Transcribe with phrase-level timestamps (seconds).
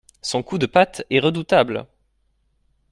[0.23, 1.85] Son coup de patte est redoutable.